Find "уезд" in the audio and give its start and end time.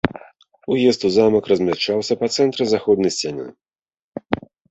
0.75-1.01